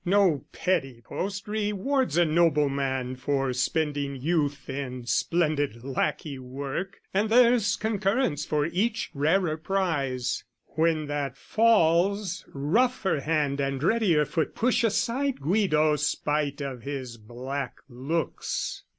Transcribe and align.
No 0.03 0.45
petty 0.51 1.03
post 1.05 1.47
rewards 1.47 2.17
a 2.17 2.25
nobleman 2.25 3.15
For 3.17 3.53
spending 3.53 4.15
youth 4.15 4.67
in 4.67 5.05
splendid 5.05 5.83
lackey 5.83 6.39
work, 6.39 6.99
And 7.13 7.29
there's 7.29 7.75
concurrence 7.75 8.43
for 8.43 8.65
each 8.65 9.11
rarer 9.13 9.57
prize; 9.57 10.43
When 10.69 11.05
that 11.05 11.37
falls, 11.37 12.43
rougher 12.51 13.19
hand 13.19 13.59
and 13.59 13.83
readier 13.83 14.25
foot 14.25 14.55
Push 14.55 14.83
aside 14.83 15.39
Guido 15.39 15.95
spite 15.97 16.61
of 16.61 16.81
his 16.81 17.17
black 17.17 17.75
looks. 17.87 18.81